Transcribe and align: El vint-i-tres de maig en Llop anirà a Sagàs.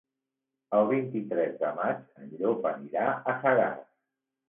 El 0.77 0.89
vint-i-tres 0.91 1.53
de 1.61 1.71
maig 1.83 2.03
en 2.25 2.35
Llop 2.43 2.69
anirà 2.75 3.09
a 3.15 3.41
Sagàs. 3.47 3.91